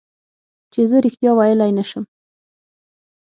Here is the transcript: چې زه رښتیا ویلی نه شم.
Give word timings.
چې 0.73 0.81
زه 0.89 0.97
رښتیا 1.05 1.31
ویلی 1.35 1.71
نه 1.77 1.83
شم. 1.89 2.03